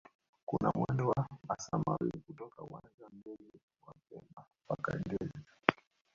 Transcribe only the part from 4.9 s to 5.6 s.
ngezi